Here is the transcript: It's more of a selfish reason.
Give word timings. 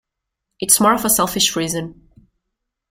It's 0.59 0.79
more 0.79 0.95
of 0.95 1.05
a 1.05 1.11
selfish 1.11 1.55
reason. 1.55 2.09